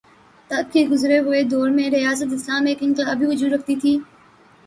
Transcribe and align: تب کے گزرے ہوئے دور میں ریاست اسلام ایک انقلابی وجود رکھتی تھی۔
تب 0.49 0.63
کے 0.73 0.85
گزرے 0.91 1.19
ہوئے 1.19 1.41
دور 1.43 1.69
میں 1.69 1.89
ریاست 1.89 2.33
اسلام 2.33 2.65
ایک 2.65 2.77
انقلابی 2.81 3.25
وجود 3.25 3.53
رکھتی 3.53 3.75
تھی۔ 3.75 3.97